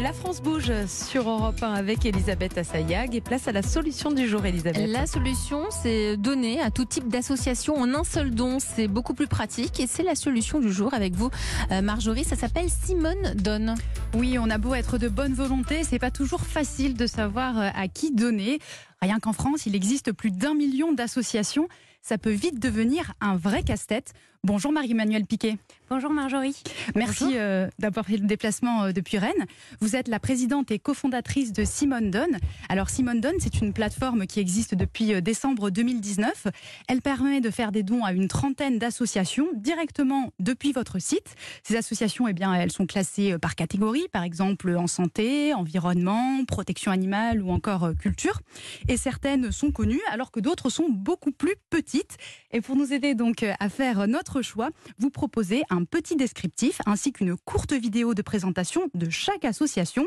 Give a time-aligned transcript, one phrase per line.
[0.00, 4.26] La France bouge sur Europe 1 avec Elisabeth Assayag et place à la solution du
[4.26, 4.88] jour, Elisabeth.
[4.88, 8.58] La solution, c'est donner à tout type d'association en un seul don.
[8.58, 11.30] C'est beaucoup plus pratique et c'est la solution du jour avec vous,
[11.70, 12.24] euh, Marjorie.
[12.24, 13.74] Ça s'appelle Simone Donne.
[14.14, 17.68] Oui, on a beau être de bonne volonté, c'est pas toujours facile de savoir euh,
[17.74, 18.60] à qui donner.
[19.02, 21.68] Rien qu'en France, il existe plus d'un million d'associations.
[22.00, 24.14] Ça peut vite devenir un vrai casse-tête.
[24.44, 25.56] Bonjour Marie-Emmanuelle Piquet.
[25.88, 26.56] Bonjour Marjorie.
[26.96, 29.46] Merci euh, d'avoir fait le déplacement euh, depuis Rennes.
[29.80, 32.38] Vous êtes la présidente et cofondatrice de Simone Donne.
[32.68, 36.48] Alors Simone Donne, c'est une plateforme qui existe depuis euh, décembre 2019.
[36.88, 41.36] Elle permet de faire des dons à une trentaine d'associations directement depuis votre site.
[41.62, 46.90] Ces associations, eh bien, elles sont classées par catégorie, par exemple en santé, environnement, protection
[46.90, 48.40] animale ou encore culture.
[48.88, 52.16] Et certaines sont connues alors que d'autres sont beaucoup plus petites.
[52.50, 57.12] Et pour nous aider donc à faire notre choix, vous proposez un petit descriptif ainsi
[57.12, 60.06] qu'une courte vidéo de présentation de chaque association.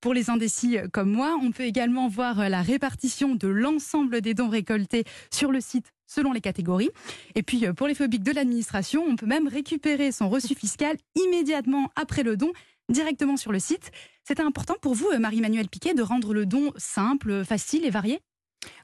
[0.00, 4.48] Pour les indécis comme moi, on peut également voir la répartition de l'ensemble des dons
[4.48, 6.90] récoltés sur le site selon les catégories.
[7.34, 11.90] Et puis pour les phobiques de l'administration, on peut même récupérer son reçu fiscal immédiatement
[11.96, 12.52] après le don
[12.88, 13.90] directement sur le site.
[14.22, 18.20] C'était important pour vous, Marie-Emmanuelle Piquet, de rendre le don simple, facile et varié?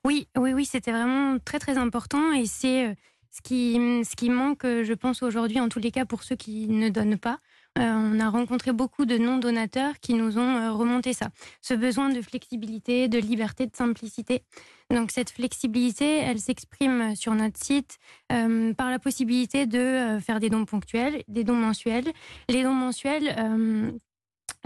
[0.05, 2.95] Oui, oui, oui, c'était vraiment très très important et c'est euh,
[3.33, 7.19] ce qui, manque, je pense, aujourd'hui, en tous les cas, pour ceux qui ne donnent
[7.19, 7.41] pas.
[7.79, 11.31] Euh, on a rencontré beaucoup de non-donateurs qui nous ont euh, remonté ça.
[11.63, 14.43] Ce besoin de flexibilité, de liberté, de simplicité.
[14.91, 17.97] Donc cette flexibilité, elle s'exprime sur notre site
[18.31, 22.13] euh, par la possibilité de faire des dons ponctuels, des dons mensuels.
[22.51, 23.35] Les dons mensuels,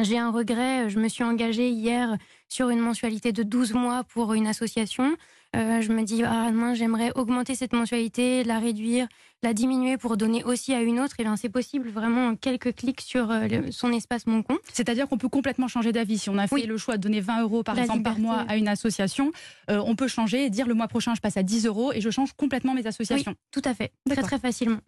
[0.01, 2.17] j'ai un regret, je me suis engagée hier
[2.49, 5.17] sur une mensualité de 12 mois pour une association.
[5.57, 9.09] Euh, je me dis, ah j'aimerais augmenter cette mensualité, la réduire,
[9.43, 11.17] la diminuer pour donner aussi à une autre.
[11.19, 14.61] Et bien c'est possible vraiment en quelques clics sur euh, son espace Mon Compte.
[14.73, 16.19] C'est-à-dire qu'on peut complètement changer d'avis.
[16.19, 18.57] Si on a fait le choix de donner 20 euros par exemple par mois à
[18.57, 19.33] une association,
[19.71, 22.01] euh, on peut changer et dire le mois prochain je passe à 10 euros et
[22.01, 23.33] je change complètement mes associations.
[23.33, 24.81] Oui, tout à fait, très très facilement.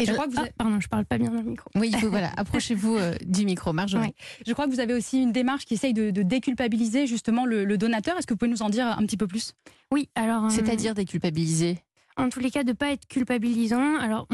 [0.00, 1.70] Et je crois que vous ah, pardon, je parle pas bien dans le micro.
[1.74, 4.14] Oui, voilà, approchez-vous euh, du micro, Marjorie.
[4.46, 8.16] Je crois que vous avez aussi une démarche qui essaye de, déculpabiliser justement le, donateur.
[8.16, 9.54] Est-ce que vous pouvez nous en dire un petit peu plus?
[9.92, 10.46] Oui, alors.
[10.46, 11.78] Euh, C'est-à-dire déculpabiliser?
[12.20, 13.96] En tous les cas de pas être culpabilisant.
[13.96, 14.26] Alors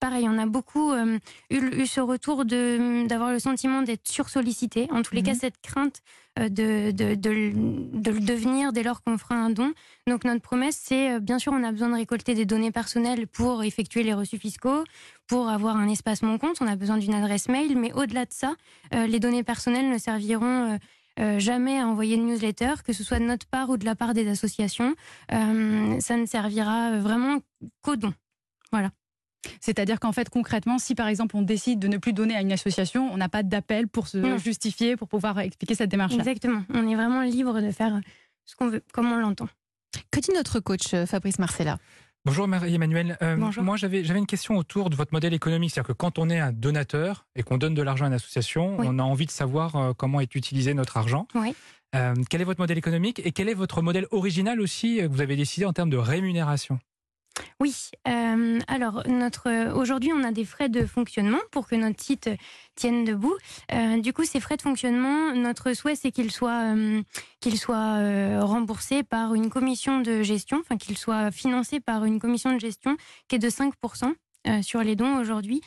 [0.00, 1.18] pareil, on a beaucoup euh,
[1.50, 4.88] eu, ce retour de d'avoir le sentiment d'être sursollicité.
[4.90, 5.38] En tous les cas, mhm.
[5.38, 6.00] cette crainte
[6.38, 9.72] euh, de, de, de, le devenir dès lors qu'on fera un don.
[10.06, 13.26] Donc notre promesse, c'est euh, bien sûr, on a besoin de récolter des données personnelles
[13.26, 14.84] pour effectuer les reçus fiscaux,
[15.26, 16.56] pour avoir un espace mon compte.
[16.60, 18.54] On a besoin d'une adresse mail, mais au-delà de ça,
[18.92, 20.78] les données personnelles ne serviront
[21.18, 23.94] euh, jamais à envoyer de newsletter, que ce soit de notre part ou de la
[23.94, 24.94] part des associations.
[25.32, 27.38] Euh, ça ne servira vraiment
[27.82, 28.12] qu'au don.
[28.72, 28.90] Voilà.
[29.60, 32.52] C'est-à-dire qu'en fait, concrètement, si par exemple on décide de ne plus donner à une
[32.52, 36.14] association, on n'a pas d'appel pour se justifier, pour pouvoir expliquer cette démarche.
[36.14, 36.20] -là.
[36.20, 36.62] Exactement.
[36.70, 38.00] On est vraiment libre de faire
[38.44, 39.48] ce qu'on veut, comme on l'entend.
[40.10, 41.78] Que dit notre coach euh, Fabrice Marcella?
[42.28, 43.16] Bonjour Marie-Emmanuel.
[43.22, 45.70] Euh, moi, j'avais une question autour de votre modèle économique.
[45.70, 48.76] C'est-à-dire que quand on est un donateur et qu'on donne de l'argent à une association,
[48.80, 51.26] on a envie de savoir euh, comment est utilisé notre argent.
[51.94, 55.22] Euh, quel est votre modèle économique et quel est votre modèle original aussi que vous
[55.22, 56.78] avez décidé en termes de rémunération?
[57.60, 57.74] Oui,
[58.06, 59.02] euh, alors
[59.74, 62.30] aujourd'hui on a des frais de fonctionnement pour que notre site
[62.74, 63.36] tienne debout.
[63.72, 67.02] Euh, du coup, ces frais de fonctionnement, notre souhait c'est qu'ils soient euh,
[67.40, 72.52] qu'ils soient remboursés par une commission de gestion, enfin qu'ils soient financés par une commission
[72.52, 72.96] de gestion
[73.28, 74.14] qui est de 5%
[74.62, 75.60] sur les dons aujourd'hui.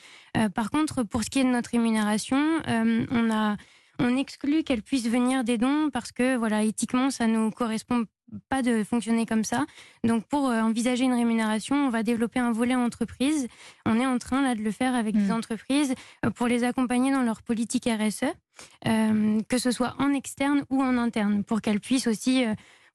[0.55, 2.37] par contre, pour ce qui est de notre rémunération,
[2.67, 3.57] on a
[4.01, 8.05] on exclut qu'elle puisse venir des dons parce que voilà éthiquement ça nous correspond
[8.49, 9.65] pas de fonctionner comme ça.
[10.03, 13.47] Donc pour euh, envisager une rémunération, on va développer un volet entreprise.
[13.85, 15.31] On est en train là de le faire avec des mm.
[15.31, 15.93] entreprises
[16.25, 18.25] euh, pour les accompagner dans leur politique RSE,
[18.87, 22.45] euh, que ce soit en externe ou en interne, pour qu'elles puissent aussi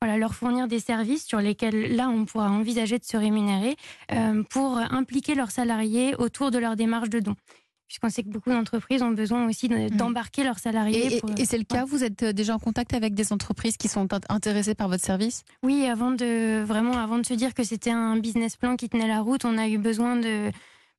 [0.00, 3.76] voilà, leur fournir des services sur lesquels là on pourra envisager de se rémunérer
[4.50, 7.34] pour impliquer leurs salariés autour de leur démarche de don
[7.88, 9.90] puisqu'on sait que beaucoup d'entreprises ont besoin aussi mm.
[9.90, 11.20] d'embarquer leurs salariés.
[11.38, 14.08] Et, c'est le cas, vous êtes euh, déjà en contact avec des entreprises qui sont
[14.28, 15.44] intéressées par votre service?
[15.62, 19.08] Oui, avant de vraiment avant de se dire que c'était un business plan qui tenait
[19.08, 20.50] la route, on a eu besoin de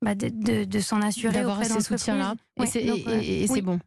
[0.02, 2.36] bah, de, de, s'en assurer d'avoir ces soutiens-là.
[2.58, 3.80] et c'est bon.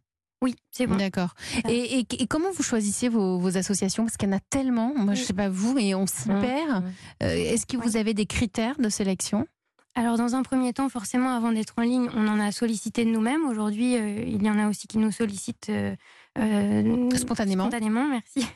[0.43, 0.96] Oui, c'est bon.
[0.96, 1.35] D'accord.
[1.69, 4.05] Et, comment vous choisissez vos, associations?
[4.05, 4.93] Parce qu'il y en a tellement.
[4.96, 6.85] Moi, je ne sais pas vous, et on s'y perd.
[7.23, 9.46] Euh, est-ce que vous avez des critères de sélection?
[9.97, 13.11] Alors dans un premier temps, forcément, avant d'être en ligne, on en a sollicité de
[13.11, 13.45] nous-mêmes.
[13.45, 15.97] Aujourd'hui, euh, il y en a aussi qui nous sollicitent euh,
[16.39, 17.65] euh, spontanément.
[17.65, 18.47] Spontanément, merci.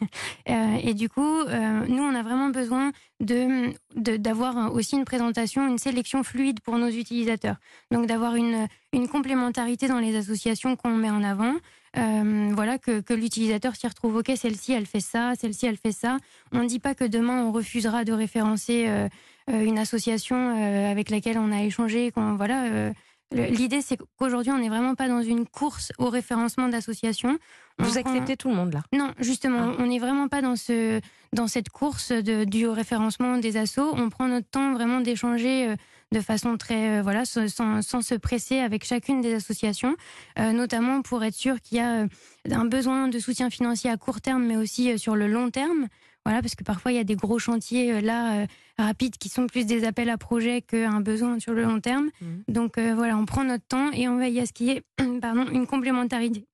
[0.46, 1.44] et du coup,
[1.88, 6.88] nous, on a vraiment besoin de d'avoir aussi une présentation, une sélection fluide pour nos
[6.88, 7.56] utilisateurs.
[7.90, 11.54] Donc d'avoir une, une complémentarité dans les associations qu'on met en avant.
[11.94, 14.16] voilà, que, que l'utilisateur s'y retrouve.
[14.16, 16.18] Ok, celle-ci, elle fait ça, celle-ci, elle fait ça.
[16.52, 19.08] On ne dit pas que demain, on refusera de référencer
[19.48, 22.12] une association avec laquelle on a échangé.
[22.16, 22.92] Voilà
[23.34, 27.38] L'idée, c'est qu'aujourd'hui, on n'est vraiment pas dans une course au référencement d'associations.
[27.78, 28.82] Vous acceptez tout le monde là?
[28.92, 29.76] Non, justement, ah.
[29.80, 31.00] on n'est vraiment pas dans ce
[31.32, 33.92] dans cette course de, du référencement des assos.
[33.96, 35.76] On prend notre temps vraiment d'échanger euh,
[36.12, 39.96] de façon très euh, voilà sans, sans, se presser avec chacune des associations,
[40.38, 42.06] euh, notamment pour être sûr qu'il y a
[42.52, 45.88] un besoin de soutien financier à court terme, mais aussi sur le long terme.
[46.24, 48.46] Voilà, parce que parfois il y a des gros chantiers là
[48.78, 52.10] rapides qui sont plus des appels à projets qu'un besoin sur le long terme.
[52.20, 52.26] Mmh.
[52.48, 54.82] Donc voilà, on prend notre temps et on veille à ce qu'il y ait
[55.20, 56.46] pardon, une complémentarité.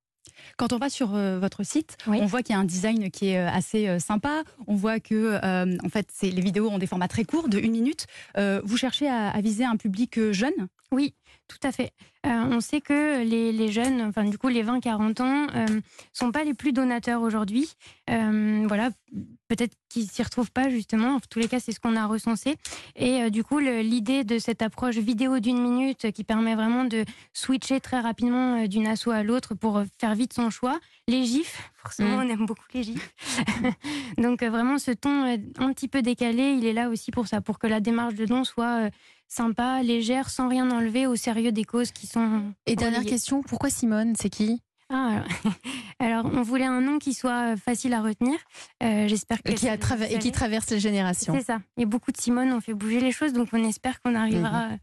[0.56, 3.28] Quand on va sur euh, votre site, on voit qu'il y a un design qui
[3.28, 4.42] est euh, assez euh, sympa.
[4.66, 5.36] On voit que,
[5.84, 8.06] en fait, les vidéos ont des formats très courts, de une minute.
[8.36, 10.68] vous cherchez à, viser un public jeune?
[10.92, 11.14] Oui,
[11.48, 11.92] tout à fait.
[12.24, 15.80] on sait que les, jeunes, enfin du coup les 20-40 ans, ne
[16.12, 17.74] sont pas les plus donateurs aujourd'hui.
[18.06, 18.90] voilà,
[19.50, 21.16] peut-être qu'ils s'y retrouvent pas justement.
[21.16, 22.56] En tous les cas, c'est ce qu'on a recensé.
[22.94, 27.04] Et euh, du coup, l'idée de cette approche vidéo d'une minute qui permet vraiment de
[27.32, 30.78] switcher très rapidement euh, d'une asso à l'autre pour euh, faire vite son choix.
[31.08, 32.26] Les gifs, forcément, mm.
[32.26, 33.14] on aime beaucoup les gifs.
[34.18, 37.58] Donc vraiment, ce ton un petit peu décalé, il est là aussi pour ça, pour
[37.58, 38.90] que la démarche de don soit
[39.26, 42.52] sympa, légère, sans rien enlever au sérieux des causes qui sont.
[42.66, 44.14] Et dernière question, pourquoi Simone?
[44.16, 44.60] C'est qui?
[44.90, 45.22] Ah,
[46.00, 48.36] alors, on voulait un nom qui soit facile à retenir.
[48.82, 51.32] Euh, j'espère que qui et qui traverse les générations.
[51.38, 51.60] C'est ça.
[51.78, 54.68] Et beaucoup de Simone ont fait bouger les choses, donc on espère qu'on arrivera.
[54.68, 54.78] Mhm.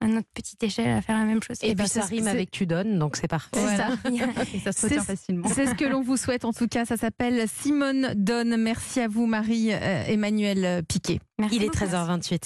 [0.00, 1.58] à notre petite échelle à faire la même chose.
[1.62, 3.50] Et, puis ça rime avec tu donnes, donc c'est parfait.
[3.54, 3.88] C'est ça.
[4.54, 5.46] et ça se retient facilement.
[5.46, 6.84] C'est ce que l'on vous souhaite en tout cas.
[6.84, 8.56] Ça s'appelle Simone Donne.
[8.56, 11.20] Merci à vous, Marie-Emmanuelle Piquet.
[11.52, 12.40] Il est 13h28.